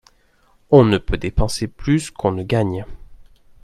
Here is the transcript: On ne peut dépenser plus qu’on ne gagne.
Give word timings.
On 0.71 0.83
ne 0.83 0.97
peut 0.97 1.19
dépenser 1.19 1.67
plus 1.67 2.09
qu’on 2.09 2.31
ne 2.31 2.41
gagne. 2.41 2.85